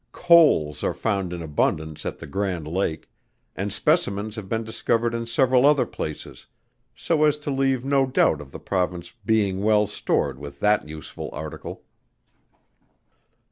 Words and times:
Coals 0.13 0.83
are 0.83 0.95
found 0.95 1.31
in 1.31 1.43
abundance 1.43 2.07
at 2.07 2.17
the 2.17 2.25
Grand 2.25 2.67
Lake, 2.67 3.07
and 3.55 3.71
specimens 3.71 4.35
have 4.35 4.49
been 4.49 4.63
discovered 4.63 5.13
in 5.13 5.27
several 5.27 5.63
other 5.63 5.85
places, 5.85 6.47
so 6.95 7.23
as 7.23 7.37
to 7.37 7.51
leave 7.51 7.85
no 7.85 8.07
doubt 8.07 8.41
of 8.41 8.51
the 8.51 8.59
Province 8.59 9.13
being 9.27 9.61
well 9.61 9.85
stored 9.85 10.39
with 10.39 10.59
that 10.59 10.89
useful 10.89 11.29
article. 11.33 11.83